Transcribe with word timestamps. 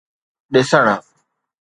ڏسڻ 0.53 0.85